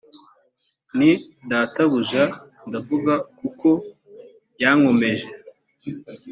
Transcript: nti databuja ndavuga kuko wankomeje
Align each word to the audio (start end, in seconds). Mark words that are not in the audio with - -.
nti 0.95 1.11
databuja 1.49 2.23
ndavuga 2.67 3.13
kuko 3.39 3.67
wankomeje 4.61 5.27